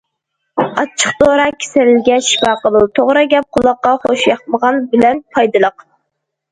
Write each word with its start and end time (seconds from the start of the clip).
ئاچچىق 0.67 1.19
دورا 1.19 1.45
كېسەلگە 1.65 2.17
شىپا 2.29 2.55
قىلىدۇ، 2.65 2.91
توغرا 3.01 3.25
گەپ 3.35 3.49
قۇلاققا 3.59 3.93
خۇشياقمىغان 4.09 4.85
بىلەن 4.97 5.23
پايدىلىق. 5.37 5.89